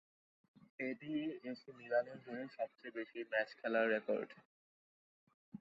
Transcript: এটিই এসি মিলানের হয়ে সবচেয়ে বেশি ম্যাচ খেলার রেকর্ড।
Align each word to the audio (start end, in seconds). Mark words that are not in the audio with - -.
এটিই 0.79 1.21
এসি 1.49 1.69
মিলানের 1.79 2.19
হয়ে 2.25 2.43
সবচেয়ে 2.57 2.95
বেশি 2.97 3.19
ম্যাচ 3.31 3.49
খেলার 3.59 3.85
রেকর্ড। 3.89 4.29